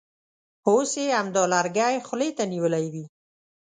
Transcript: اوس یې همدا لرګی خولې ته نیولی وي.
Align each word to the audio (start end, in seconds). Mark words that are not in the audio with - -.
اوس 0.67 0.89
یې 1.01 1.15
همدا 1.19 1.43
لرګی 1.53 1.95
خولې 2.07 2.29
ته 2.37 2.43
نیولی 2.53 2.85
وي. 2.93 3.05